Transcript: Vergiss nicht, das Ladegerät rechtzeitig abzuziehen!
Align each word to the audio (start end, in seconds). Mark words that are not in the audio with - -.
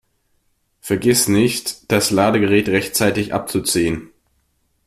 Vergiss 0.79 1.27
nicht, 1.27 1.91
das 1.91 2.09
Ladegerät 2.09 2.67
rechtzeitig 2.69 3.35
abzuziehen! 3.35 4.09